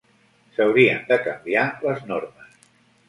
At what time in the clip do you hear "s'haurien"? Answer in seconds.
0.55-1.05